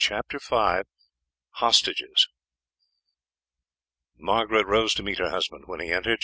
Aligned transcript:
CHAPTER 0.03 0.39
V 0.39 0.81
HOSTAGES 1.57 2.27
Margaret 4.17 4.65
rose 4.65 4.95
to 4.95 5.03
meet 5.03 5.19
her 5.19 5.29
husband 5.29 5.65
when 5.67 5.79
he 5.79 5.91
entered. 5.91 6.17